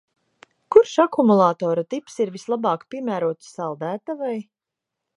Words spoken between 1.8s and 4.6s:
tips ir vislabāk piemērots saldētavai?